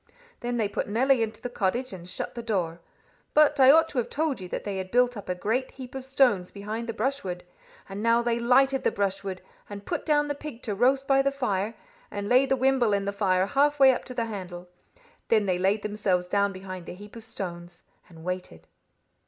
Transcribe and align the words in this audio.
Then 0.39 0.57
they 0.57 0.67
put 0.67 0.87
Nelly 0.87 1.21
into 1.21 1.43
the 1.43 1.49
cottage, 1.51 1.93
and 1.93 2.09
shut 2.09 2.33
the 2.33 2.41
door. 2.41 2.79
But 3.35 3.59
I 3.59 3.69
ought 3.69 3.87
to 3.89 3.99
have 3.99 4.09
told 4.09 4.41
you 4.41 4.49
that 4.49 4.63
they 4.63 4.77
had 4.77 4.89
built 4.89 5.15
up 5.15 5.29
a 5.29 5.35
great 5.35 5.69
heap 5.69 5.93
of 5.93 6.07
stones 6.07 6.49
behind 6.49 6.89
the 6.89 6.91
brushwood, 6.93 7.43
and 7.87 8.01
now 8.01 8.23
they 8.23 8.39
lighted 8.39 8.83
the 8.83 8.89
brushwood, 8.89 9.43
and 9.69 9.85
put 9.85 10.03
down 10.03 10.27
the 10.27 10.33
pig 10.33 10.63
to 10.63 10.73
roast 10.73 11.07
by 11.07 11.21
the 11.21 11.31
fire, 11.31 11.75
and 12.09 12.29
laid 12.29 12.49
the 12.49 12.57
wimble 12.57 12.93
in 12.93 13.05
the 13.05 13.13
fire 13.13 13.45
halfway 13.45 13.93
up 13.93 14.03
to 14.05 14.15
the 14.15 14.25
handle. 14.25 14.67
Then 15.27 15.45
they 15.45 15.59
laid 15.59 15.83
themselves 15.83 16.25
down 16.27 16.51
behind 16.51 16.87
the 16.87 16.95
heap 16.95 17.15
of 17.15 17.23
stones 17.23 17.83
and 18.09 18.23
waited. 18.23 18.65